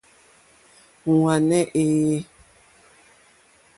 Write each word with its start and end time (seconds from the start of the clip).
Ŋwáné 1.13 1.59
èyé. 1.81 2.17